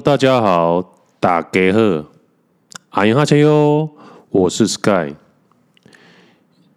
[0.00, 2.04] 大家好，大家好，
[2.90, 3.90] 阿英哈切哟，
[4.30, 5.14] 我是 Sky。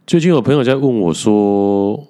[0.06, 2.06] 最近有朋友在问我说，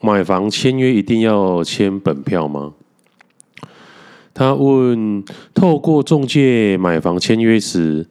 [0.00, 2.74] 买房签约一定要签本票吗？
[4.32, 8.06] 他问，透过中介买房签约时，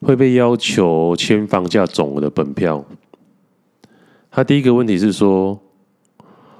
[0.00, 2.84] 会被要求签房价总额的本票？
[4.30, 5.60] 他第一个问题是说，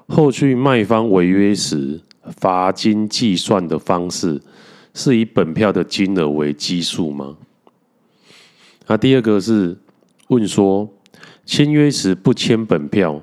[0.08, 2.00] 后续卖方违约时，
[2.36, 4.40] 罚金计算的方式
[4.94, 7.36] 是以本票的金额为基数吗？
[8.86, 9.76] 那第二个是
[10.28, 10.88] 问说，
[11.44, 13.22] 签约时不签本票，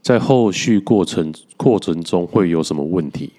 [0.00, 3.32] 在后续过程过程中会有什么问题？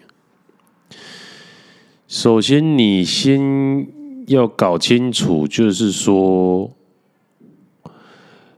[2.07, 3.87] 首先，你先
[4.27, 6.71] 要搞清楚，就是说，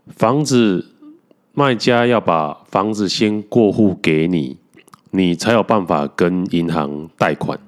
[0.08, 0.86] 房子
[1.54, 4.58] 卖家要把房子先过户给你。
[5.18, 7.60] 你才有办法跟银行贷款。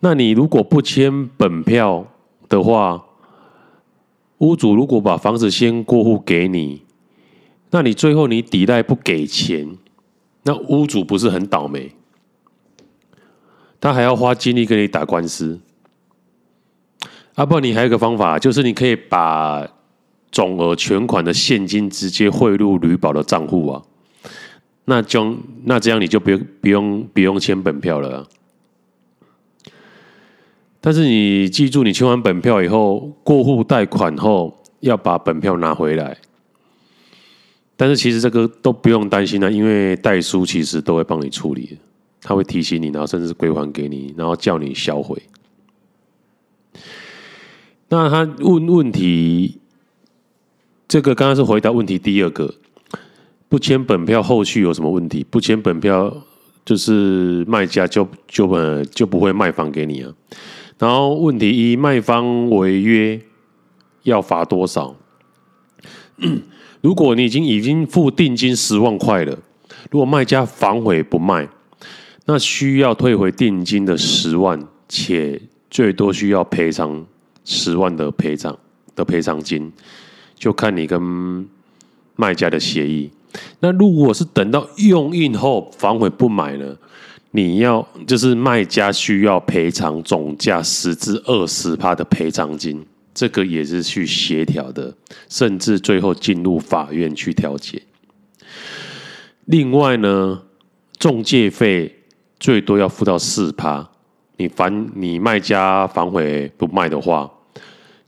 [0.00, 2.06] 那你如果不签本票
[2.48, 3.04] 的话，
[4.38, 6.82] 屋主如果把房子先过户给你，
[7.70, 9.76] 那你最后你抵赖不给钱，
[10.42, 11.92] 那屋主不是很倒霉？
[13.80, 15.60] 他还要花精力跟你打官司。
[17.34, 19.66] 啊，不你还有个方法，就是你可以把
[20.30, 23.82] 总额全款的现金直接汇入履保的账户啊。
[24.86, 28.26] 那就那这样你就不用不用不用签本票了啊。
[30.80, 36.18] 但是你记住，你签完本票以后，过户贷款后要把本票拿回来。
[37.76, 41.78] 但是其实这个都不用担心啊，因为代书其实都会帮你处理，
[42.20, 45.20] 他会提醒你，然后甚至归还给你，然后叫你销毁。
[47.88, 49.58] 那他问问题，
[50.86, 52.54] 这个刚刚是回答问题第二个。
[53.48, 55.24] 不签本票，后续有什么问题？
[55.30, 56.12] 不签本票，
[56.64, 60.12] 就是卖家就就不就不会卖房给你啊。
[60.78, 63.20] 然后问题一，卖方违约
[64.02, 64.96] 要罚多少？
[66.82, 69.38] 如果你已经已经付定金十万块了，
[69.90, 71.48] 如果卖家反悔不卖，
[72.26, 75.40] 那需要退回定金的十万，且
[75.70, 77.06] 最多需要赔偿
[77.44, 78.58] 十万的赔偿
[78.96, 79.72] 的赔偿金，
[80.34, 81.48] 就看你跟
[82.16, 83.10] 卖家的协议。
[83.60, 86.76] 那如果是等到用印后反悔不买呢？
[87.36, 94.94] 你要就是卖家需要赔偿总价十至二十趴的赔偿金，这个也是去协调的，
[95.28, 97.82] 甚至最后进入法院去调解。
[99.46, 100.42] 另外呢，
[100.96, 101.92] 中介费
[102.38, 103.90] 最多要付到四趴，
[104.36, 107.28] 你反你卖家反悔不卖的话，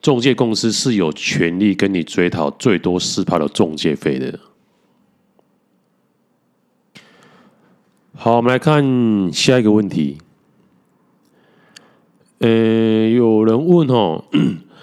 [0.01, 4.39] 中介公司是有权利跟你追讨最多四趴的中介费的。
[8.19, 10.17] 好，我们来看下一个问题。
[12.39, 14.25] 呃，有人问哦，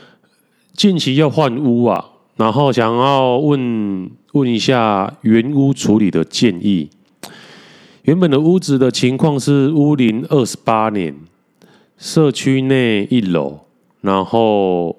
[0.77, 6.91] 近期要换屋啊，然后想要问问一下原屋处理的建议。
[8.03, 11.15] 原本的屋子的情况是屋龄二十八年，
[11.97, 13.61] 社区内一楼，
[14.01, 14.95] 然后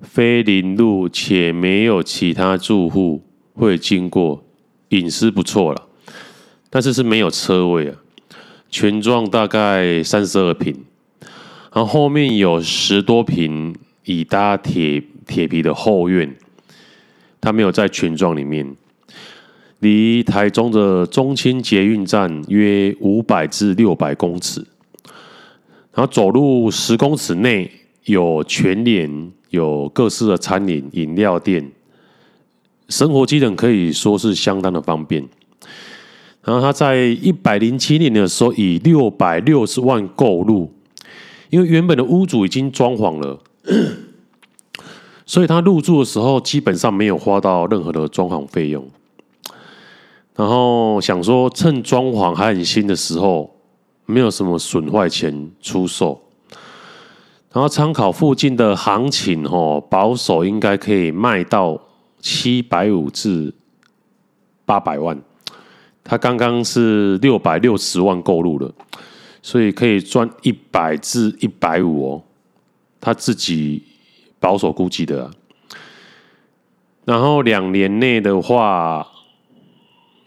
[0.00, 4.42] 非邻路且没有其他住户会经过，
[4.88, 5.87] 隐私不错了。
[6.70, 7.96] 但是是没有车位啊，
[8.70, 10.74] 全幢大概三十二坪，
[11.72, 13.74] 然后后面有十多坪
[14.04, 16.36] 已搭铁铁皮的后院，
[17.40, 18.76] 它没有在全幢里面，
[19.78, 24.66] 离台中的中清捷运站约五百至六百公尺，
[25.92, 27.70] 然后走路十公尺内
[28.04, 31.70] 有全联，有各式的餐饮、饮料店，
[32.88, 35.26] 生活机能可以说是相当的方便。
[36.48, 40.72] 然后他在一百零七年的时候以六百六十万购入，
[41.50, 43.38] 因为原本的屋主已经装潢了，
[45.26, 48.88] 所以他入住的时候基本上没有花到任何的装潢费用。
[50.36, 53.54] 然后想说趁装潢还很新的时候，
[54.06, 56.18] 没有什么损坏钱出售。
[57.52, 61.78] 然后参考附近的行情，哦，保守应该可以卖到
[62.20, 63.52] 七百五至
[64.64, 65.20] 八百万。
[66.02, 68.72] 他刚刚是六百六十万购入了，
[69.42, 72.22] 所以可以赚一百至一百五哦，
[73.00, 73.82] 他自己
[74.40, 75.30] 保守估计的啊。
[77.04, 79.06] 然后两年内的话，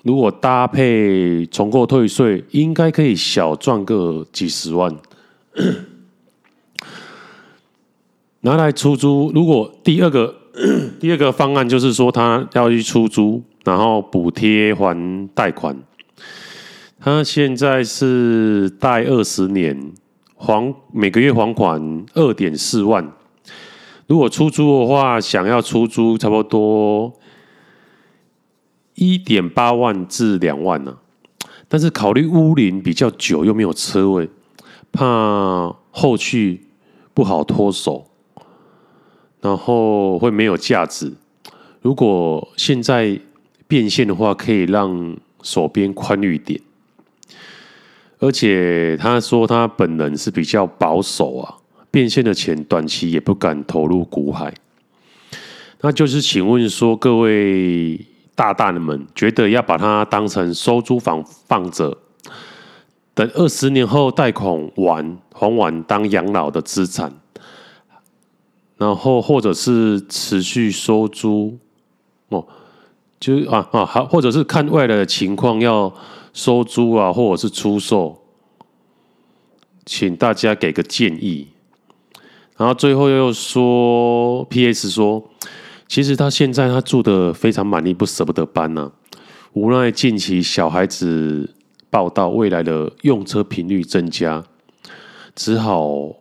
[0.04, 4.96] 如果搭配重购退税，应该可以小赚个几十万。
[8.42, 10.36] 拿来出租，如果第二个
[11.00, 13.44] 第二个方案就是说他要去出租。
[13.64, 15.78] 然后补贴还贷款，
[17.00, 19.94] 他现在是贷二十年，
[20.36, 23.12] 还每个月还款二点四万。
[24.08, 27.14] 如果出租的话，想要出租差不多
[28.96, 30.98] 一点八万至两万呢、啊。
[31.68, 34.30] 但是考虑屋龄比较久，又没有车位，
[34.92, 36.68] 怕后续
[37.14, 38.08] 不好脱手，
[39.40, 41.14] 然后会没有价值。
[41.82, 43.18] 如果现在
[43.72, 46.60] 变现的话，可以让手边宽裕点。
[48.20, 51.56] 而且他说他本人是比较保守啊。
[51.90, 54.54] 变现的钱，短期也不敢投入股海。
[55.80, 61.98] 那就是请问说，各位大大们，觉得要把它当成收租房放着，
[63.14, 67.14] 等二十年后贷款完还完当养老的资产，
[68.78, 71.58] 然后或者是持续收租
[72.28, 72.46] 哦，
[73.22, 75.94] 就是啊啊，好，或者是看未来的情况要
[76.34, 78.20] 收租啊，或者是出售，
[79.86, 81.50] 请大家给个建议。
[82.58, 84.90] 然后最后又说，P.S.
[84.90, 85.30] 说，
[85.88, 88.92] 其实他现在他住的非常满意，不舍不得搬呢、啊。
[89.54, 91.54] 无奈近期小孩子
[91.92, 94.44] 报道，未来的用车频率增加，
[95.36, 96.16] 只好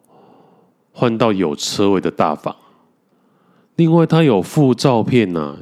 [0.93, 2.55] 换到有车位的大房。
[3.77, 5.57] 另外，他有附照片呢、啊，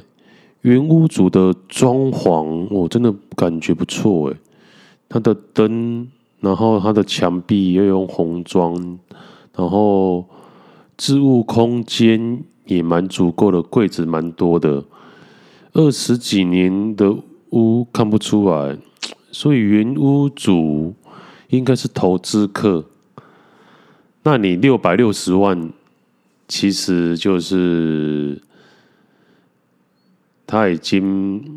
[0.61, 4.37] 原屋主的装潢，我真的感觉不错诶。
[5.07, 6.07] 他的灯，
[6.39, 8.99] 然后他的墙壁要用红砖，
[9.55, 10.25] 然后。
[11.01, 14.83] 置物空间也蛮足够的，柜子蛮多的。
[15.71, 17.15] 二十几年的
[17.51, 18.77] 屋看不出来，
[19.31, 20.93] 所以原屋主
[21.51, 22.83] 应该是投资客。
[24.23, 25.71] 那你六百六十万，
[26.49, 28.41] 其实就是
[30.51, 31.55] 他已经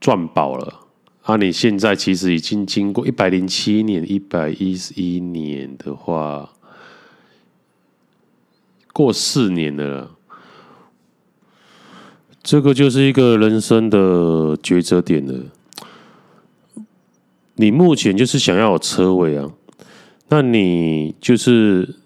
[0.00, 0.86] 赚饱了。
[1.24, 6.48] 啊，你现在其实已经经过一百零七年、一百一十一年的话。
[8.94, 10.10] 过四年了，
[12.42, 15.44] 这个就是一个人生的抉择点了。
[17.54, 19.50] 你目前就是想要有车位啊，
[20.28, 21.96] 那你就是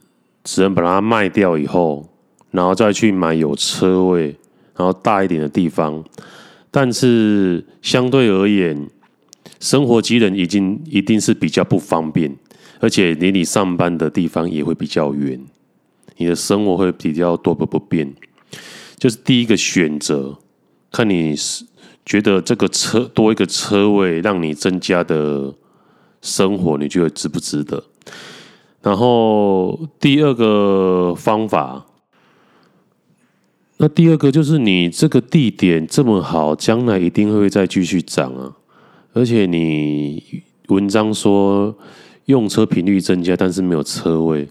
[0.45, 2.09] 只能把它卖掉以后，
[2.53, 4.37] 然后再去买有车位，
[4.77, 6.05] 然后大一点的地方。
[6.71, 8.89] 但是相对而言，
[9.61, 12.37] 生活机能已经一定是比较不方便，
[12.81, 15.41] 而且离你上班的地方也会比较远。
[16.19, 18.15] 你的生活会比较多不不便，
[18.99, 20.39] 就是第一个选择，
[20.91, 21.65] 看你是
[22.05, 25.55] 觉得这个车多一个车位，让你增加的
[26.23, 27.85] 生活，你觉得值不值得？
[28.83, 31.85] 然后第二个方法，
[33.79, 38.57] 那第二个就是你这个地点这么好，将来一定会再继续涨啊！
[39.13, 41.77] 而且你文章说
[42.25, 44.49] 用车频率增加，但是没有车位。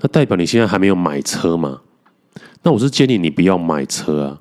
[0.00, 1.80] 那代表你现在还没有买车嘛？
[2.62, 4.40] 那我是建议你不要买车啊！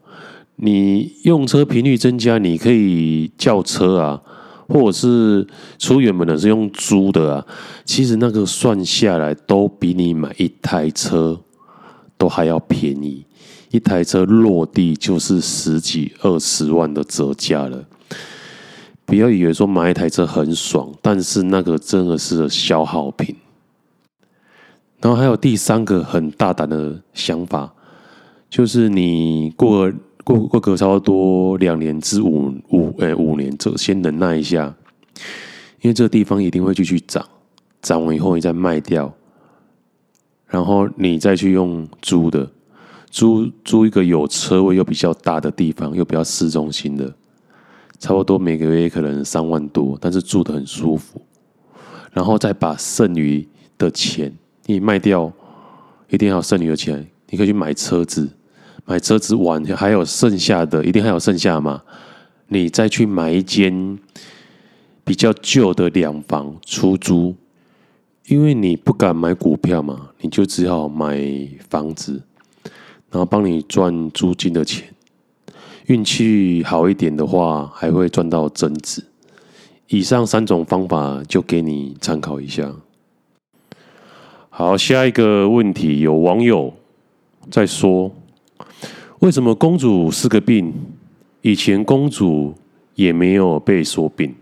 [0.56, 4.22] 你用车频率增加，你可以叫车啊，
[4.70, 5.46] 或者是
[5.78, 7.46] 出远门的是用租的啊。
[7.84, 11.40] 其实那个算下来都比你买一台车
[12.18, 13.26] 都还要便宜，
[13.70, 17.86] 一台车落地就是十几二十万的折价了。
[19.06, 23.36] 不要以为说买一台车很爽，但是那个真的是消耗品。
[25.00, 27.72] 然后还有第三个很大胆的想法，
[28.50, 29.92] 就是你过
[30.24, 34.76] 过过个差不多两年至五五诶五年，这先忍耐一下，
[35.82, 37.26] 因为这个地方一定会继续涨，
[37.82, 39.14] 涨完以后你再卖掉，
[40.48, 42.50] 然后你再去用租的，
[43.10, 47.14] 租租一个有车位又比较大的地方，又比较市中心的，
[48.00, 51.22] 差不多每个月可能三万多，但是住得很舒服，
[52.12, 53.48] 然后再把剩余
[53.78, 54.32] 的钱。
[54.66, 55.32] 你卖掉，
[56.10, 58.30] 一定要剩余的钱，你可以去买车子，
[58.86, 61.82] 买车子完还有剩下的，一定还有剩下嘛？
[62.50, 63.98] 你再去买一间
[65.04, 67.34] 比较旧的两房出租，
[68.28, 71.18] 因为你不敢买股票嘛，你就只好买
[71.70, 72.22] 房子，
[73.18, 74.88] 然后帮你赚租金的钱。
[75.88, 79.04] 运气好一点的话，还会赚到增值。
[79.88, 82.72] 以上三种方法就给你参考一下。
[84.52, 86.72] 好，下一个问题，有网友
[87.50, 88.12] 在说，
[89.18, 90.72] 为什么公主是个病？
[91.42, 92.54] 以前公主
[92.94, 94.36] 也没有被说病。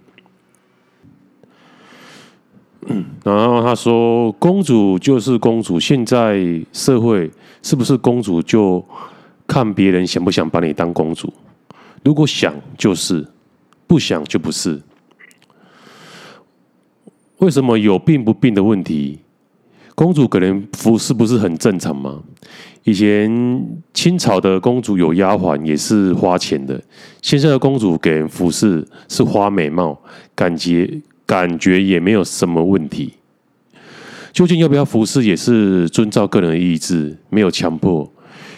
[3.23, 7.31] 然后他说，公主就是公主，现在社会
[7.65, 8.85] 是不是公主就
[9.47, 11.33] 看别人想不想把你当公主？
[12.03, 13.25] 如果想就是，
[13.87, 14.79] 不想就不是。
[17.39, 19.17] 为什么有病不病的问题？
[19.95, 22.21] 公主可能服侍不是很正常吗？
[22.83, 23.27] 以前
[23.95, 26.79] 清朝的公主有丫鬟也是花钱的，
[27.23, 29.99] 现在的公主给人服侍是花美貌，
[30.35, 33.15] 感觉感觉也没有什么问题。
[34.35, 38.11] 究竟要不要服侍，也是遵照个人的意志，没有强迫。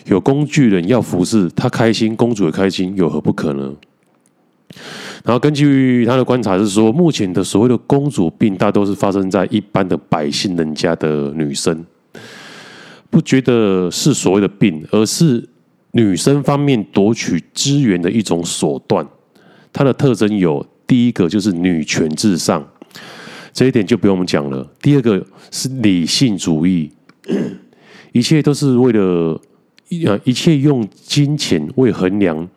[0.08, 3.72] 有工具人要服侍，他开心，公主也开心，有何不可呢？
[5.24, 11.86] 然后根据他的观察是说，目前的所谓的公主病，大都是发生在一般的百姓人家的女生，
[13.12, 15.48] 不觉得是所谓的病，而是
[15.92, 19.08] 女生方面夺取资源的一种手段。
[19.72, 22.68] 它的特征有第一个就是女权至上，
[23.58, 24.64] 这一点就不用我们讲了。
[24.80, 26.92] 第二个是理性主义，
[28.14, 29.42] 一切都是为了。
[30.06, 32.48] 呃，一切用金钱为衡量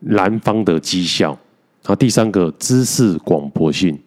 [0.00, 1.30] 男方的绩效。
[1.82, 3.98] 然后第三个，知识广博性，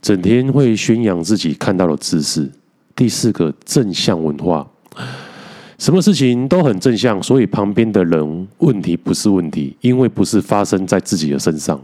[0.00, 2.48] 整天会宣扬自己看到的知识。
[2.94, 4.66] 第四个，正向文化，
[5.76, 11.78] 什么事情都很正向，所以旁边的人问题不是问题，因为不是发生在自己的身上。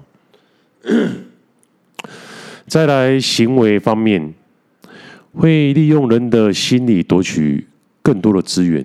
[2.66, 4.34] 再来，行为方面，
[5.32, 7.64] 会利用人的心理夺取
[8.02, 8.84] 更多的资源。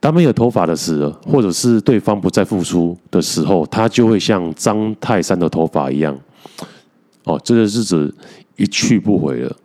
[0.00, 6.18] 当没有头发的时候，或者是对方不再付出的时候，他就会像张泰山的头发一样，
[7.24, 8.12] 哦，这个是指
[8.56, 9.56] 一去不回了。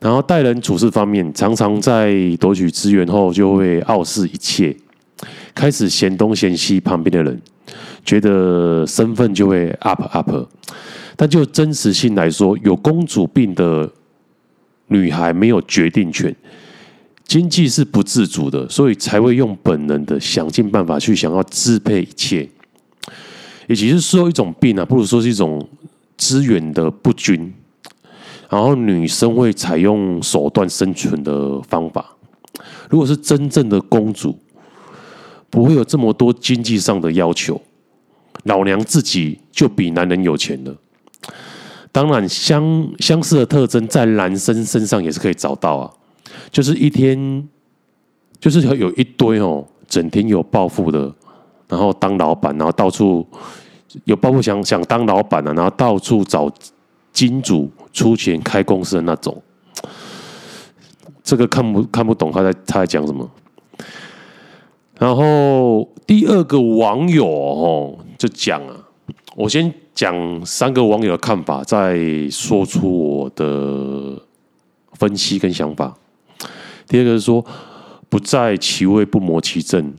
[0.00, 4.76] 然后待人处事方面，常常在夺取资源后，就会傲视一切，
[5.54, 7.40] 开始嫌东嫌西旁边的人，
[8.04, 10.48] 觉得身份就会 up up。
[11.16, 13.90] 但就真实性来说，有公主病的
[14.88, 16.34] 女孩没有决定权。
[17.24, 22.48] 经济是不自主的，所以才会用本能的想尽办法去想要支配一切。
[23.68, 25.66] 也其是说一种病啊，不如说是一种
[26.18, 27.52] 资源的不均。
[28.50, 32.14] 然后女生会采用手段生存的方法。
[32.90, 34.38] 如果是真正的公主，
[35.48, 37.58] 不会有这么多经济上的要求。
[38.44, 40.76] 老娘自己就比男人有钱了。
[41.92, 45.90] 当然，相相似的特征在男生身上也是可以找到啊。
[46.50, 47.46] 就是一天，
[48.40, 51.14] 就是有一堆哦，整天有抱负的，
[51.68, 53.26] 然后当老板，然后到处
[54.04, 56.50] 有抱负想想当老板啊，然后到处找
[57.12, 59.42] 金主出钱开公司的那种。
[61.22, 63.30] 这个看不看不懂他在他在讲什么？
[64.98, 68.74] 然后第二个网友哦，就讲啊，
[69.34, 71.98] 我先讲三个网友的看法，再
[72.30, 74.20] 说出我的
[74.92, 75.96] 分析跟想法。
[76.86, 77.44] 第二个是说，
[78.10, 79.94] 不在其位不谋其政。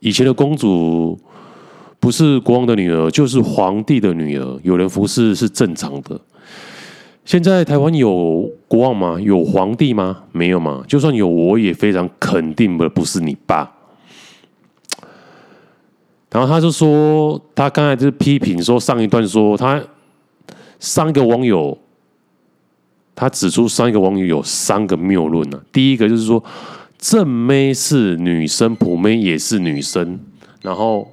[0.00, 1.18] 以前的公主
[2.00, 6.18] 不是国王的女儿，就是皇帝的女儿，有人服侍是正常的。
[7.24, 9.20] 现在台湾有国王吗？
[9.20, 10.24] 有皇帝吗？
[10.32, 10.82] 没有吗？
[10.88, 13.70] 就算有，我也非常肯定的不是你爸。
[16.32, 19.82] 然后他就说，他刚才就是批评说，上一段说他
[20.80, 21.78] 上一个网友。
[23.14, 25.62] 他指出，上一个网友有三个谬论呢。
[25.70, 26.42] 第一个就是说，
[26.96, 30.18] 正妹是女生，普妹也是女生，
[30.62, 31.12] 然后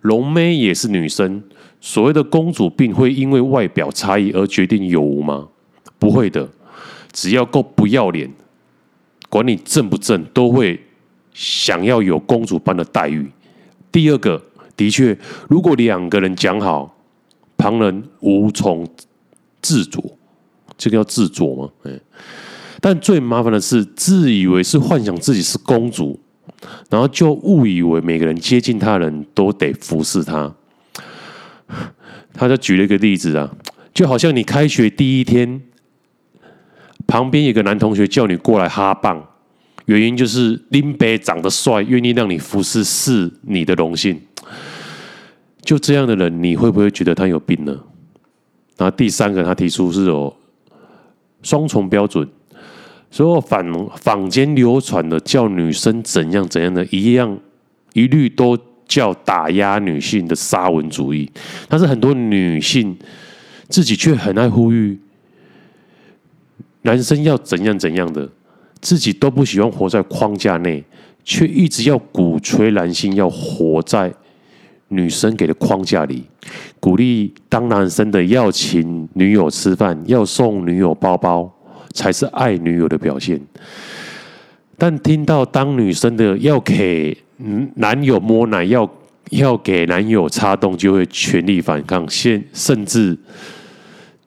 [0.00, 1.40] 龙妹也是女生。
[1.80, 5.46] 所谓的公主病会因为外表差异而决定有无吗？
[6.00, 6.48] 不会的，
[7.12, 8.28] 只要够不要脸，
[9.30, 10.84] 管你正不正，都会
[11.32, 13.30] 想要有公主般的待遇。
[13.92, 14.42] 第二个，
[14.76, 15.16] 的确，
[15.48, 16.96] 如果两个人讲好，
[17.56, 18.88] 旁人无从
[19.60, 20.16] 自主。
[20.78, 21.70] 这个叫自作吗？
[21.84, 22.00] 哎，
[22.80, 26.18] 但最麻烦的是，自以为是幻想自己是公主，
[26.90, 30.52] 然后就误以为每个人接近他人都得服侍他。
[32.32, 33.54] 他就举了一个例子啊，
[33.94, 35.62] 就好像你开学第一天，
[37.06, 39.24] 旁边有个男同学叫你过来哈棒，
[39.86, 44.20] 原因就是林北长得帅，愿意让你服侍是你的荣幸。
[45.62, 47.72] 就这样的人，你会不会觉得他有病呢？
[48.76, 50.36] 然后第三个，他提出是有。
[51.44, 52.24] 双重标准，
[53.10, 57.36] 所有坊坊间流传的叫女生怎样怎样的，一样
[57.94, 61.28] 一律都叫打压女性的沙文主义。
[61.68, 62.96] 但是很多女性
[63.68, 64.96] 自己却很爱呼吁
[66.82, 68.30] 男生要怎样怎样的，
[68.82, 70.84] 自己都不喜欢活在框架内，
[71.24, 74.12] 却一直要鼓吹男性要活在
[74.88, 76.24] 女生给的框架里，
[76.78, 81.50] 鼓励当男生的要请女友吃饭，要送女友包包，
[81.94, 83.40] 才是爱女友的表现。
[84.76, 87.16] 但听到当女生的要给
[87.76, 88.90] 男友摸奶，要
[89.30, 92.04] 要给男友插洞，就会全力反抗，
[92.52, 93.16] 甚至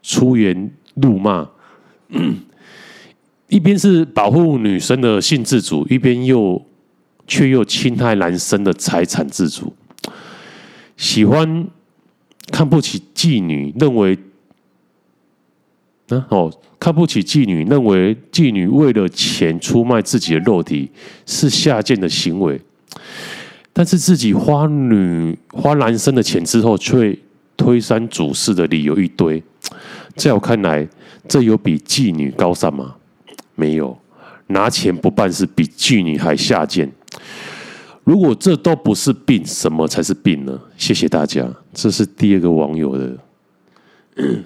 [0.02, 1.50] 出言怒骂。
[3.48, 6.62] 一边是保护女生的性自主，一边又
[7.28, 9.74] 却又侵害男生的财产自主，
[10.98, 11.68] 喜欢
[12.52, 14.18] 看不起妓女，认为。
[16.10, 20.88] 啊哦，看不起妓女，认为妓女为了钱出卖自己的肉体
[21.25, 22.62] 是下贱的行为，
[23.74, 27.18] 但是自己花女花男生的钱之后，却
[27.58, 29.42] 推三阻四的理由一堆。
[30.16, 30.88] 在我看来，
[31.28, 32.96] 这有比妓女高尚吗？
[33.56, 33.98] 没有，
[34.48, 36.92] 拿钱不办事比妓女还下贱。
[38.04, 40.60] 如果这都不是病，什么才是病呢？
[40.78, 41.44] 谢谢大家，
[41.74, 43.18] 这是第二个网友的。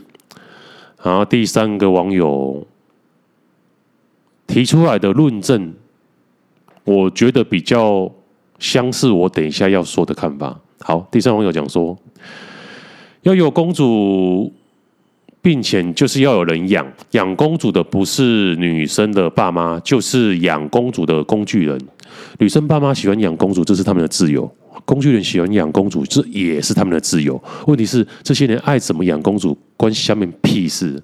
[1.04, 2.66] 然后第三个网友
[4.48, 5.74] 提出来的论证，
[6.86, 8.10] 我觉得比较
[8.60, 9.10] 相似。
[9.10, 10.60] 我等一下要说的看法。
[10.80, 11.98] 好，第三网友讲说，
[13.24, 14.54] 要有公主
[15.41, 16.86] 并且，就是要有人养。
[17.12, 21.79] 养公主的不是女生的爸妈，就是养公主的工具人。
[22.39, 24.50] 女生爸妈喜欢养公主，这是他们的自由。
[24.86, 27.41] 工具人喜欢养公主，这也是他们的自由。
[27.67, 31.01] 问题是，这些人爱怎么养公主，关下面屁事。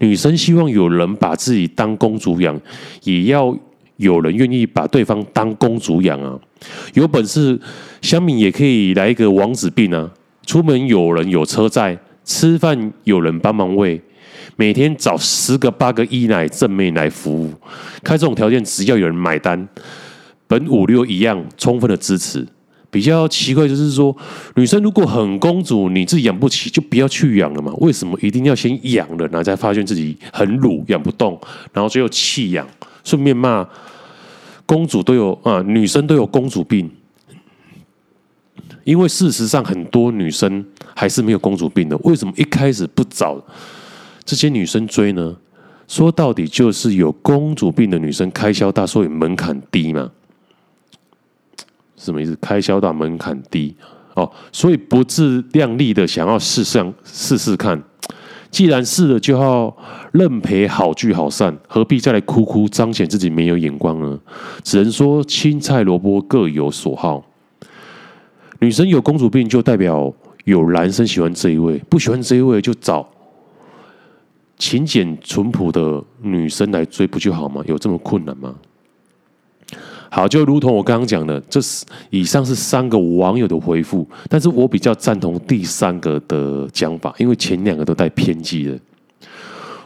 [0.00, 2.58] 女生希望有人把自己当公主养，
[3.04, 3.56] 也要
[3.96, 6.38] 有人愿意把对方当公主养啊。
[6.94, 7.58] 有本事，
[8.00, 10.10] 乡民也可以来一个王子病啊。
[10.44, 14.02] 出门有人有车在，吃饭有人帮忙喂，
[14.56, 17.54] 每天找十个八个一奶正妹来服务。
[18.02, 19.66] 开这种条件，只要有人买单，
[20.48, 22.46] 本五六一样，充分的支持。
[22.90, 24.16] 比较奇怪就是说，
[24.54, 27.72] 女生如果很公主，你自己养不起，就不要去养了嘛。
[27.78, 31.38] 为什么一定要先养了，然后才发现自己很鲁，养不动，
[31.72, 32.66] 然后最后弃养，
[33.04, 33.66] 顺便骂
[34.64, 36.90] 公主都有啊，女生都有公主病。
[38.86, 41.96] 因为事实上，很多女生还是没有公主病的。
[42.04, 43.36] 为什么一开始不找
[44.24, 45.36] 这些女生追呢？
[45.88, 50.08] 说到底，就是有公主病的女生开销大，所以门槛低嘛。
[51.96, 52.38] 什么意思？
[52.40, 53.74] 开销大，门槛低
[54.14, 57.82] 哦，所以不自量力的想要试上试试看。
[58.52, 59.76] 既然试了，就要
[60.12, 64.16] 认赔，好聚好散，何必再来哭哭彰显自己没有眼光呢？
[64.62, 67.24] 只能说青菜萝卜各有所好。
[68.60, 70.12] 女生有公主病，就代表
[70.44, 73.06] 有男生喜欢这一位，不喜欢这一位就找
[74.56, 77.62] 勤俭淳朴的女生来追，不就好吗？
[77.66, 78.54] 有这么困难吗？
[80.08, 88.78] 好，就如同我刚刚讲的，这是以上是三个网友的回复，但是我比较赞同第三个的讲法，因为前两个都带偏激的。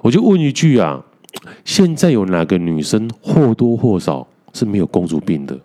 [0.02, 1.02] 我就问一句啊，
[1.64, 5.58] 现在有哪个女生或多或少是没有公主病的？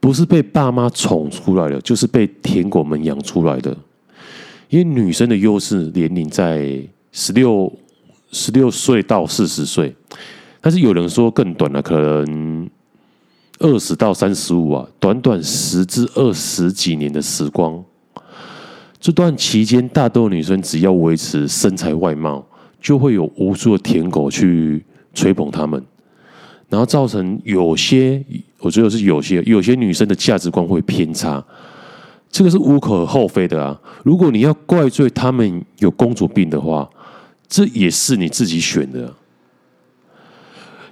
[0.00, 3.76] 不是被爸妈宠出来的，就是被舔狗们养出来的。
[4.68, 6.82] 因为女生的优势年龄在
[7.12, 7.72] 十六
[8.32, 9.94] 十六岁到四十岁，
[10.60, 12.68] 但是有人说更短了，可能。
[13.62, 17.84] 二十到三十五啊，短短十至二十几年的时光，
[18.98, 22.42] 这段期间，大多女生只要维持身材外貌，
[22.80, 24.82] 就会有无数的舔狗去
[25.12, 25.84] 吹捧她们，
[26.70, 28.24] 然后造成有些，
[28.60, 31.44] 我觉得是有些有些女生的价值观会偏差，
[32.30, 33.78] 这个是无可厚非的啊。
[34.04, 36.88] 如果你要怪罪她们有公主病的话，
[37.48, 39.12] 这也是你自己选的。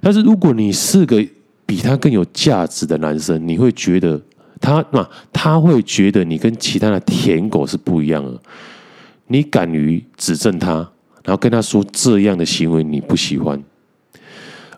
[0.01, 1.25] 但是如果你是个
[1.65, 4.21] 比他更有价值的男生，你会觉得
[4.59, 8.37] 他那他会觉得你跟其他的舔狗是不一样的。
[9.27, 10.75] 你敢于指正他，
[11.23, 13.61] 然后跟他说这样的行为你不喜欢，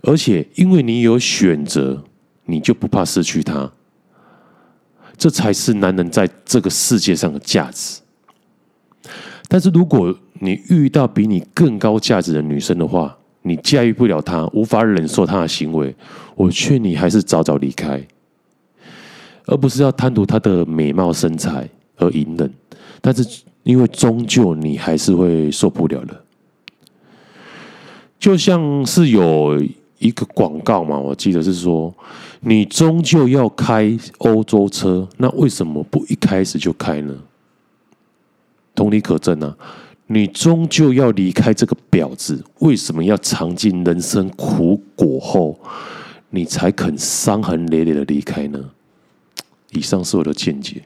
[0.04, 2.04] 而且因为你有选择，
[2.46, 3.72] 你就不怕失去他。
[5.18, 8.02] 这才是男人在这个世界上的价值。
[9.48, 15.96] 但是如果你遇到比你更高价值的女生的话，你驾驭不了她，无法忍受她的行为，
[16.36, 18.02] 我劝你还是早早离开，
[19.46, 22.52] 而不是要贪图她的美貌身材而隐忍。
[23.02, 26.24] 但是因为终究你还是会受不了的，
[28.20, 29.64] 就像是有
[30.02, 31.94] 一个广告嘛，我记得是说，
[32.42, 37.16] 你终究要开欧洲车，那为什么不一开始就开呢？
[38.76, 39.56] 同理可证啊。
[40.08, 45.58] 你终究要离开这个婊子，为什么要尝尽人生苦果后，
[46.32, 48.60] 你才肯伤痕累累的离开呢？
[49.70, 50.84] 以上是我的见解。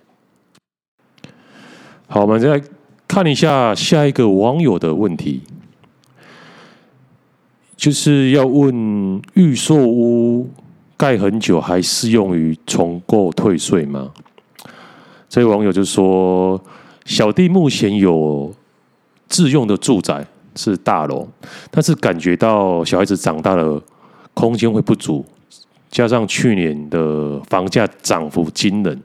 [2.05, 2.63] 好，我们再来
[3.07, 5.41] 看一下下一个网友的问题，
[7.75, 10.49] 就是要问预售屋
[10.97, 14.11] 盖很久还适用于重购退税吗？
[15.29, 16.61] 这位网友就说
[17.05, 18.53] ：“小弟目前有。”
[19.27, 21.27] 自用的住宅是大楼，
[21.71, 23.81] 但是感觉到小孩子长大了
[24.35, 25.25] 空间会不足，
[25.89, 29.01] 加上去年的房价涨幅惊人，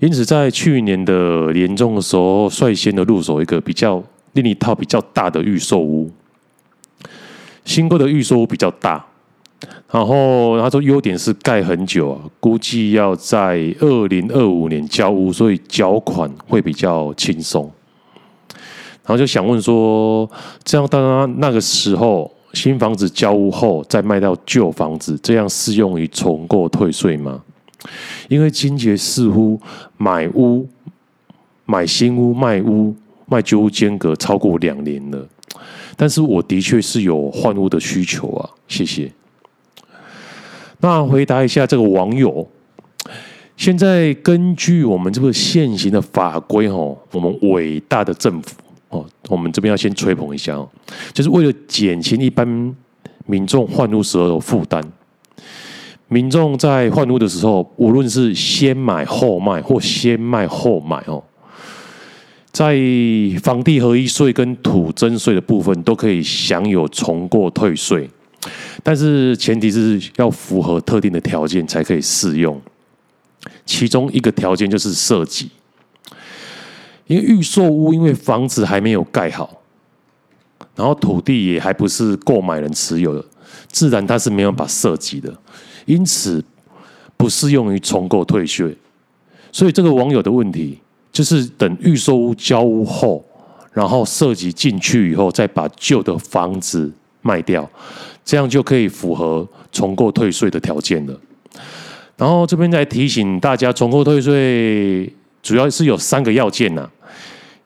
[0.00, 6.10] 因此在去年的年终的时候，率先的入手一个比较另一套比较大的预售屋。
[7.64, 9.04] 新购的预售比较大，
[9.90, 17.70] 然后他说优点是盖很久啊，估计要在二零二五年交屋，所以缴款会比较轻松。
[19.06, 20.30] 然后就想问说，
[20.62, 27.42] 这样当然那个时候新房子交屋后再卖到旧房子，这样适用于重购退税吗？
[28.28, 29.60] 因为金杰似乎
[29.98, 30.66] 买屋、
[31.66, 32.94] 买新屋、卖屋、
[33.26, 35.26] 卖旧屋间隔超过两年了。
[35.96, 39.10] 但是我的确是有换屋的需求啊，谢谢。
[40.80, 42.46] 那回答一下这个网友，
[43.56, 48.56] 现在根据我们这个现行的法规哦，我们伟大的政府
[48.90, 50.68] 哦，我们这边要先吹捧一下哦，
[51.12, 52.74] 就是为了减轻一般
[53.26, 54.82] 民众换屋时候的负担，
[56.08, 61.22] 民众在换屋的时候，无论是先买后卖或先卖后买哦。
[62.54, 62.78] 在
[63.42, 68.08] 房地合一税跟土增税的部分都可以享有重购退税，
[68.80, 72.62] 但是前提是要符合特定的条件才可以适用。
[73.66, 75.50] 其中一个条件就是设计，
[77.08, 79.60] 因为预售屋因为房子还没有盖好，
[80.76, 83.24] 然后土地也还不是购买人持有的，
[83.66, 85.36] 自然它是没有办法设计的，
[85.86, 86.44] 因此
[87.16, 88.76] 不适用于重购退税。
[89.50, 90.78] 所以这个网友的问题。
[91.14, 93.24] 就是等预售屋交屋后，
[93.72, 97.70] 然后涉及进去以后，再把旧的房子卖掉，
[98.24, 101.16] 这样就可以符合重购退税的条件了。
[102.16, 105.08] 然后这边再提醒大家，重购退税
[105.40, 106.90] 主要是有三个要件呐。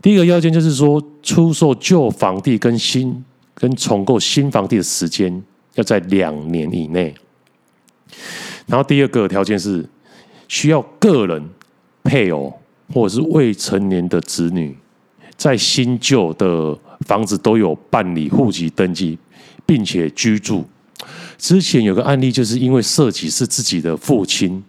[0.03, 5.43] 第一个要件就是说，出售旧房地跟新跟重购新房地的时间
[5.75, 7.15] 要在两年以内。
[8.67, 9.89] 然后第二个条件是
[10.49, 11.43] 需要个人
[12.05, 12.53] 配偶。
[12.93, 14.77] 或者是未成年的子女，
[15.37, 19.19] 在新旧的房子都有办理户籍登记，
[19.65, 20.65] 并且居住。
[21.37, 24.63] 之前有个案例，就是因为设籍是自己的父亲，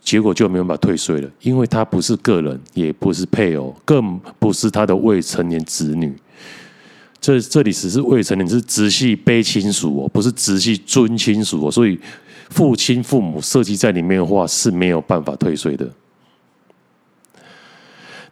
[0.00, 6.14] 结果就没有办法退税了，因为他不是个人，也不是配偶，更不是他的未成年子女。
[7.20, 11.70] 这这里只是未成年，是直系卑亲属哦，不是直系尊亲属哦。
[11.70, 11.98] 所以
[12.48, 15.90] 父亲、父母设籍在里面的话，是没有办法退税的。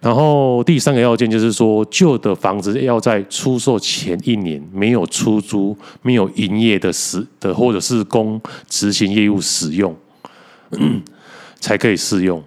[0.01, 9.97] 然后第三个要件就是说，旧的房子要在出售前一年没有出租、没有营业的时的，或者是供执行业务使用，
[11.59, 12.43] 才可以适用。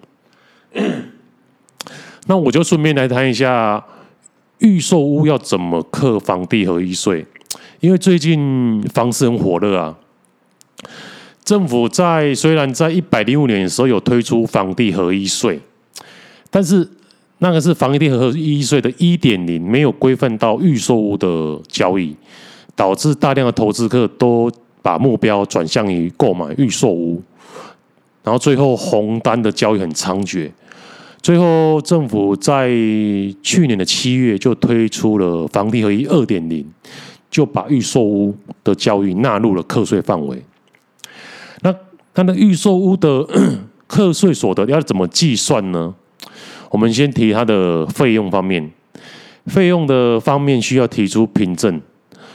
[2.27, 3.83] 那我就顺便来谈一下
[4.59, 7.25] 预售屋要怎么课房地合一税，
[7.79, 9.97] 因为最近房市很火热啊。
[11.43, 15.59] 政府在虽然在一百零五年的时候有推出房地合一税，
[16.51, 16.87] 但是
[17.39, 22.15] 那个是房地合一税的一点零，没有规范到预售屋的交易，
[22.75, 27.21] 导致大量的投资客都把目标转向于购买预售屋，
[28.23, 30.51] 然后最后红单的交易很猖獗，
[31.21, 32.69] 最后政府在
[33.41, 36.65] 去年的七月就推出了房地合一二点零，
[37.31, 40.43] 就把预售屋的交易纳入了课税范围。
[41.61, 41.73] 那
[42.13, 43.25] 它的预售屋的
[43.87, 45.95] 课税所得要怎么计算呢？
[46.69, 48.71] 我们先提它的费用方面，
[49.47, 51.81] 费用的方面需要提出凭证。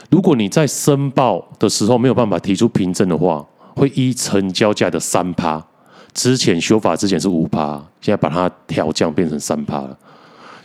[0.09, 3.45] 如果你在申报的时候没有办法提出凭证的话，
[3.75, 5.65] 会依成交价的三趴，
[6.13, 9.97] 之前修法之前是五趴，现在把它调降变成三趴了，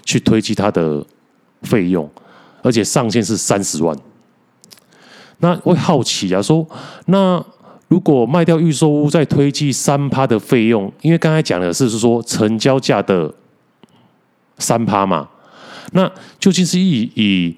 [0.05, 1.05] 去推计它的
[1.63, 2.09] 费用，
[2.63, 3.97] 而且上限是三十万。
[5.39, 6.67] 那会好奇啊，说
[7.07, 7.45] 那。
[7.89, 13.35] 如果卖掉预售屋，再推计三趴的费用，因为刚才讲的是说成交价的
[14.61, 15.29] 三趴嘛，
[15.93, 17.57] 那究竟是以以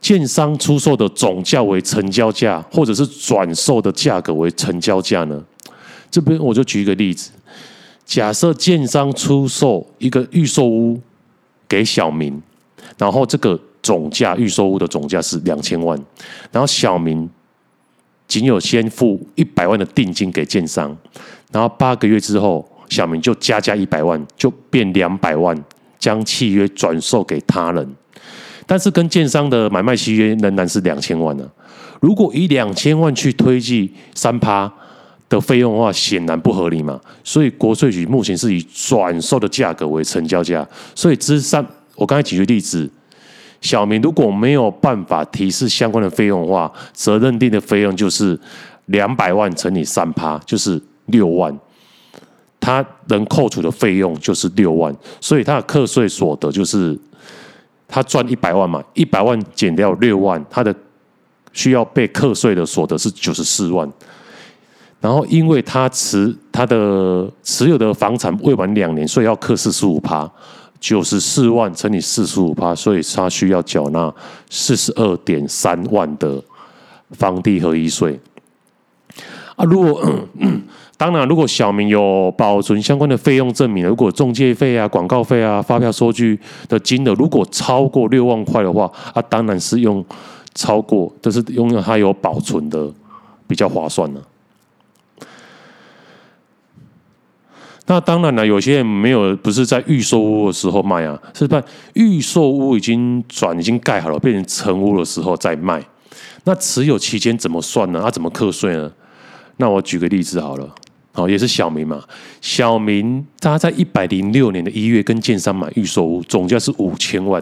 [0.00, 5.42] 建商出售的总价为成交价，或者是转售的价格为成交价呢？
[6.10, 7.32] 这边我就举一个例子，
[8.04, 11.00] 假设建商出售一个预售屋
[11.66, 12.40] 给小明，
[12.96, 15.98] 然后这个总价预售屋的总价是两千万，
[16.52, 17.28] 然后小明。
[18.26, 20.96] 仅有先付一百万的定金给建商，
[21.52, 25.54] 然后八个月之后，小明就加价一百万，就变两百万，
[26.04, 27.88] 将契约转售给他人。
[28.66, 31.50] 但是跟建商的买卖契约仍然是两千万呢、
[32.00, 34.70] 如果以两千万去推计三趴
[35.30, 37.00] 的费用的话，显然不合理嘛。
[37.22, 40.66] 所以国税局目前是以转售的价格为成交价。
[40.94, 41.64] 所以之三，
[41.94, 42.90] 我刚才举个例子。
[43.60, 48.38] 小明如果没有办法提示相关的费用的话，责任定的费用就是
[48.86, 51.58] 两百万乘以三趴就是六万，
[52.64, 56.98] 他能扣除的费用就是六万，所以他的课税所得就是
[57.86, 60.74] 他赚一百万嘛，一百万减掉六万，他的
[61.52, 63.86] 需要被课税的所得是九十四万。
[64.98, 70.26] 然后，因为他持他的持有的房产未满两年，所以要课四十五趴，
[70.80, 74.10] 九十四万乘以四十五趴，所以他需要缴纳
[74.48, 76.42] 四十二点三万的
[77.10, 78.18] 房地合一税。
[79.56, 80.02] 啊，如果
[80.96, 90.04] 当然，如果小明有保存相关的费用证明，如果中介费啊、广告费啊、发票收据的金额如果超过六万块的话，啊，当然是用
[90.54, 92.90] 超过，就是用他有保存的
[93.48, 94.20] 比较划算呢、
[97.86, 101.62] 那当然了，有些人没有，不是在预售屋的时候卖啊，是在
[101.94, 105.84] 预售屋已经转、已经盖好了，变成成屋的时候再卖。
[106.44, 108.00] 那持有期间怎么算呢？
[108.02, 108.90] 他、怎么课税呢？
[109.56, 110.68] 那我举个例子好了，
[111.16, 112.02] 好，也是小明嘛。
[112.40, 117.40] 小明他在一百零六年的一月跟建商买预售屋，总价是五千万。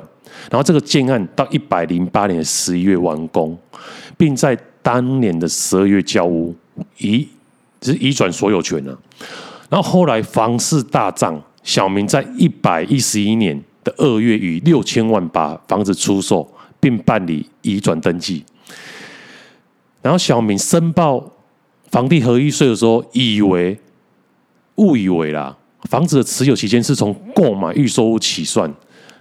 [0.50, 3.58] 然后这个建案到一百零八年的十一月完工，
[4.18, 6.54] 并在当年的十二月交屋，
[6.98, 7.26] 移
[7.80, 8.98] 是移转所有权了、啊。
[9.70, 16.46] 然后后来房市大涨，小明在一百一十一年的二月以六千万把房子出售，
[16.78, 18.44] 并办理移转登记。
[20.02, 21.31] 然后小明申报
[21.92, 23.78] 房地合一税的时候，以为
[24.76, 25.57] 误以为啦，
[25.90, 28.72] 房子的持有期间是从购买预售屋起算，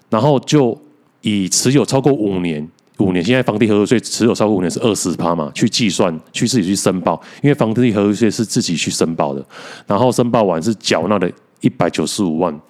[0.10, 0.76] 然后就
[1.20, 2.68] 以持有超过五年。
[2.98, 5.52] 五年，现在房地合一税持有超过五年是二十趴嘛？
[5.56, 9.44] 去计算，去自己去申报，因为房地合一税是自己去申报的，
[9.88, 11.28] 然后申报完是缴纳了
[11.62, 12.62] 一百九十五万，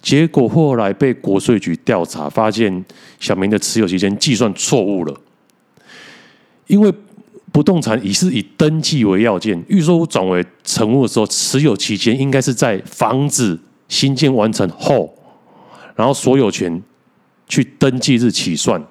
[0.00, 2.84] 结果后来被国税局调查，发现
[3.18, 5.20] 小明的持有期间计算错误了，
[6.68, 6.92] 因为
[7.56, 15.16] 不动产已是以登记为要件，预售屋转为成屋的时候，持有期间应该是在房子新建完成后，
[15.94, 16.82] 然后所有权
[17.48, 18.84] 去登记日起算。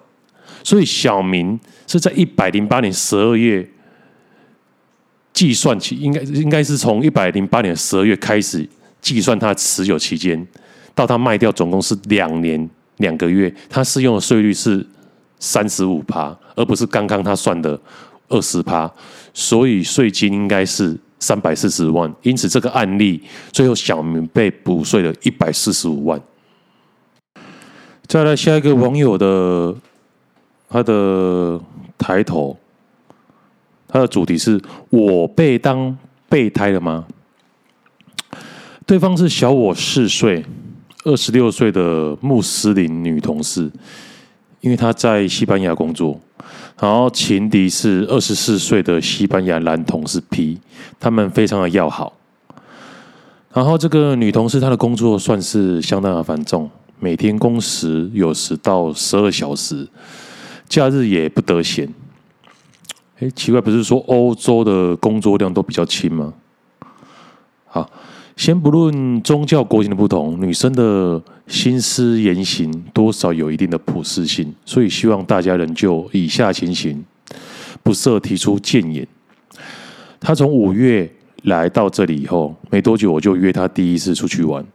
[0.64, 3.70] 所以小明是在一百零八年十二月
[5.32, 8.68] 计算起，应该应该是从一百零八年十二月开始
[9.00, 10.44] 计算他持有期间，
[10.96, 14.84] 到他卖掉总共是两年两个月，他适用的税率是
[15.38, 17.80] 三十五趴，而不是刚刚他算的
[18.30, 18.92] 二十趴，
[19.34, 26.22] 所以税金应该是三百四十万，因此这个案例最后小明被补税了一百四十五万。
[28.08, 29.76] 再来下一个网友的。
[30.68, 31.62] 他的
[31.98, 32.58] 抬头，
[33.88, 34.60] 他的主题是
[34.90, 35.96] 我被当
[36.28, 37.06] 备胎了吗？
[38.86, 40.44] 对方是小我四岁，
[41.06, 43.72] 二十六岁的穆斯林女同事，
[44.60, 46.20] 因为她在西班牙工作。
[46.80, 50.60] 然后情敌是二十四岁的西班牙男同事 P，
[51.00, 52.14] 他们非常的要好。
[53.54, 59.88] 然后这个女同事她的工作算是相当的繁重，每天工时有时到十二小时。
[60.68, 61.88] 假日也不得闲。
[63.20, 66.34] 哎，奇怪，不是说欧洲的工作量都比较轻吗？
[67.68, 67.90] 好，
[68.36, 77.04] 先不论宗教国情的不同，女生的心思言行多少有一定的普适性，所以希望大家能就以下情形
[77.82, 79.08] 不设提出建言。
[80.20, 81.10] 她从五月
[81.44, 84.66] 来到这里以后，没多久我就约她第一次出去玩。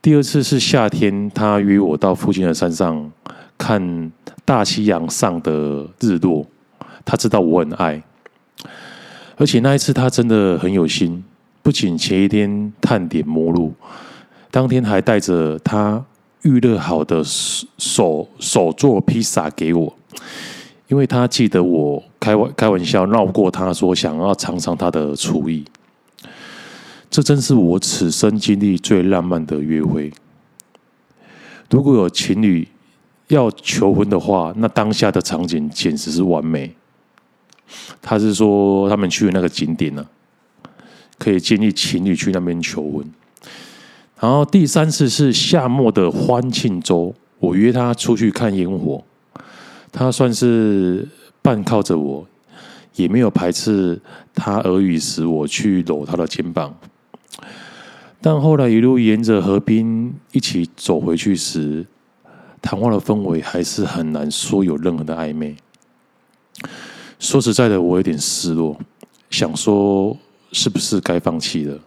[0.00, 3.10] 第二次是夏天，她约我到附近的山上。
[3.58, 4.10] 看
[4.44, 6.44] 大西洋上的日落，
[7.04, 8.02] 他知道我很爱，
[9.36, 11.22] 而且那一次他真的很有心，
[11.62, 13.72] 不仅前一天探点魔路，
[14.50, 16.04] 当天还带着他
[16.42, 19.96] 预热好的手手做披萨给我，
[20.88, 25.64] 因为他记得我开玩开玩笑闹过他说想要尝尝他的厨艺，
[27.08, 30.12] 这真是我此生经历最浪漫的约会。
[31.70, 32.68] 如果有情侣。
[33.28, 36.70] 要求婚的话，那当下的场景简直是完美。
[38.02, 40.04] 他是说他们去那个景点呢、啊，
[41.22, 43.06] 可以建议情侣去那边求婚。
[44.18, 49.04] 然后第三次是夏末的欢庆周，我约他出去看烟火，
[49.92, 51.06] 他算是
[51.40, 52.26] 半靠着我，
[52.96, 54.00] 也没有排斥
[54.34, 56.74] 他耳语时我去搂他的肩膀。
[58.20, 61.86] 但后来一路沿着河边一起走回去时，
[62.60, 65.54] 谈话的氛围还是很难说有任何的暧昧。
[67.20, 68.76] 说实在的，我有点失落，
[69.30, 70.16] 想说
[70.52, 71.78] 是不是该放弃了。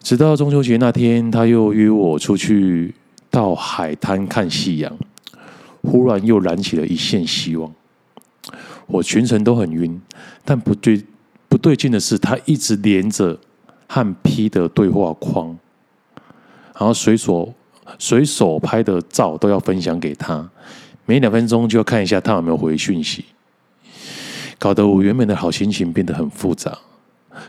[0.00, 2.94] 直到中秋节那天，他又约我出去
[3.30, 4.98] 到海滩看夕阳，
[5.82, 7.72] 忽然又燃起了一线希望。
[8.86, 10.00] 我全程都很晕，
[10.44, 11.04] 但不对
[11.48, 13.38] 不对劲的是，他一直连着
[13.86, 15.56] 和 P 的对话框，
[16.74, 17.54] 然后随手
[17.98, 20.50] 随手拍的照都要分享给他，
[21.06, 23.24] 每两分钟就要看一下他有没有回讯息，
[24.58, 26.76] 搞得我原本的好心情变得很复杂。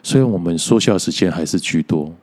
[0.02, 2.14] 虽然我们说笑时间还是居多，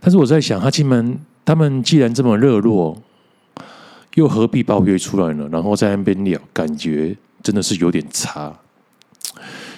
[0.00, 3.00] 但是我在想，他进门他们既然这么热络，
[4.14, 5.48] 又何必把我约出来呢？
[5.50, 8.52] 然后在那边聊，感觉真的是有点差。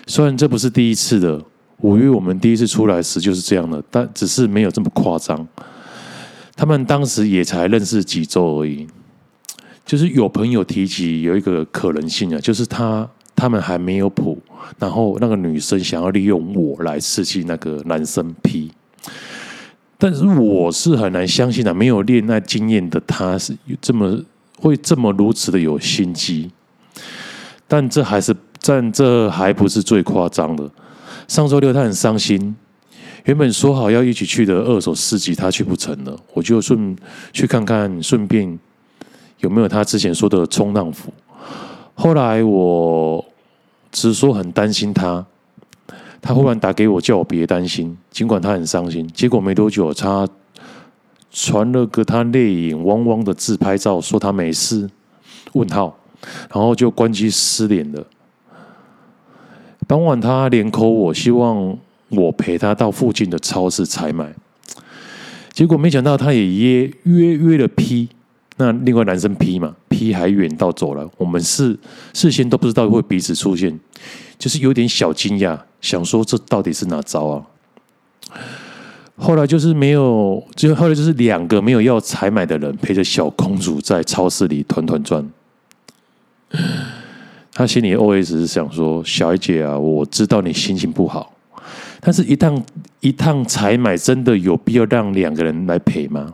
[0.07, 1.41] 虽然这不是第一次的，
[1.79, 5.47] 五月我们第一次出来时就是这样的，但只是没有这么夸张。
[6.55, 8.87] 他们当时也才认识几周而已，
[9.87, 13.09] 就是有朋友提及有一个可能性啊，就是他
[13.43, 14.39] 他们还没有谱，
[14.79, 18.71] 然后那个女生想要利用我来刺激那个男生 P。
[19.99, 24.17] 但是我是很难相信的，没有恋爱经验的他是这么
[24.61, 26.53] 会这么如此的有心机。
[27.67, 28.33] 但这还是，
[28.65, 30.71] 但这还不是最夸张的。
[31.27, 32.55] 上周六他很伤心，
[33.25, 36.97] 原本说好要一起去的二手市集他去不成了，我就顺
[37.33, 38.57] 去看看，顺便
[39.41, 41.13] 有没有他之前说的冲浪服。
[41.95, 43.23] 后来我
[43.93, 45.25] 直说很担心他。
[46.21, 49.07] 他忽然打给我，叫我别担心，尽管他很伤心。
[49.09, 50.27] 结果没多久，他
[51.31, 54.89] 传了个他泪眼汪汪的自拍照，说他没事。
[55.55, 55.99] 问号，
[56.53, 58.07] 然后就关机失联了。
[59.87, 61.77] 当晚他连 call 我，希望
[62.09, 64.33] 我陪他到附近的超市采买。
[65.53, 68.09] 结果没想到，他也约约约了 P，
[68.63, 71.11] 那另外男生 P 嘛，P 还远道走了。
[71.17, 71.77] 我们是
[72.15, 73.77] 事先都不知道会彼此出现，
[74.39, 75.59] 就是有点小惊讶。
[75.81, 77.43] 想说这到底是哪招啊？
[79.17, 85.29] 后来就是没有，就后来就是两个没有要采买的人陪着小公主在超市里团团转。
[87.53, 91.35] 他心里 OS 是想说：“小姐啊，我知道你心情不好，
[92.01, 92.65] 但是一趟
[93.01, 96.33] 一趟采买真的有必要让两个人来陪吗？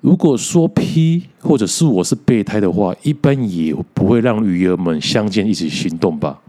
[0.00, 6.40] 如果说 P 或者是我是备胎的话，一般也不会让鱼儿们相见一起行动吧。”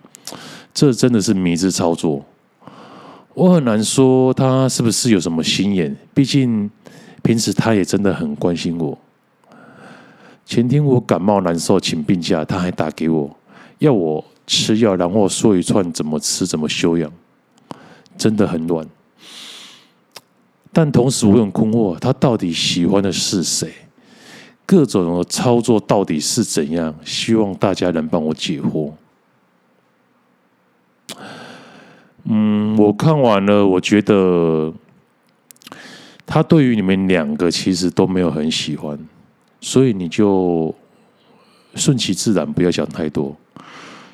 [0.71, 2.23] 这真的是迷之操作，
[3.33, 5.93] 我很难说他是不是有什么心眼。
[6.13, 6.69] 毕竟
[7.23, 8.97] 平时他也真的很关心我。
[10.45, 13.35] 前天我感冒难受，请病假，他还打给我，
[13.79, 17.11] 要我吃药，然后说一串怎么吃、怎么休养，
[18.15, 18.87] 真的很乱。
[20.71, 23.71] 但同时我很困惑，他到底喜欢的是谁？
[24.65, 26.93] 各种的操作到底是怎样？
[27.03, 28.91] 希望大家能帮我解惑。
[32.25, 34.71] 嗯，我看完了，我觉得
[36.25, 38.99] 他对于你们两个其实都没有很喜欢，
[39.59, 40.73] 所以你就
[41.73, 43.35] 顺其自然，不要想太多。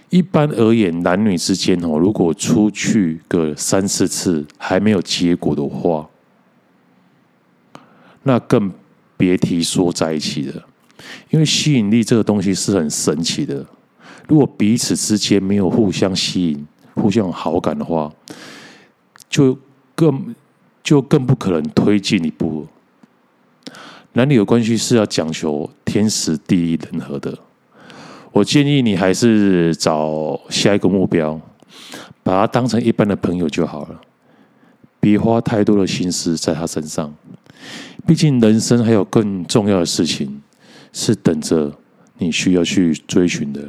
[0.10, 6.08] 一般而言，男女之间哦，如果出去个三四次还没有结果的话，
[8.26, 8.70] 那更
[9.16, 10.66] 别提说在一起了。
[11.30, 13.66] 因为吸引力这个东西是很神奇的，
[14.28, 16.68] 如果彼此之间没有互相吸引。
[16.98, 18.10] 互相有好感的话，
[19.30, 19.60] 就
[19.94, 20.34] 更
[20.82, 22.66] 就更不可能推进一步。
[24.14, 27.38] 男女有关系是要讲求天时地利人和的。
[28.32, 31.38] 我建议你还是找下一个目标，
[32.24, 34.00] 把他当成一般的朋友就好了，
[35.02, 37.14] 别花太多的心思在他身上。
[38.06, 40.42] 毕竟人生还有更重要的事情
[40.94, 41.74] 是等着
[42.18, 43.62] 你需要去追寻的。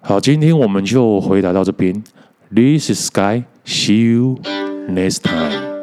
[0.00, 2.02] 好，今天我们就回答到这边。
[2.54, 3.44] This is Sky.
[3.64, 4.38] See you
[4.88, 5.73] next time.